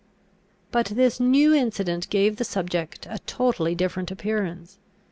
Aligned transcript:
But 0.71 0.87
this 0.87 1.19
new 1.19 1.53
incident 1.53 2.09
gave 2.09 2.37
the 2.37 2.43
subject 2.43 3.05
a 3.07 3.19
totally 3.27 3.75
different 3.75 4.09
appearance. 4.09 4.79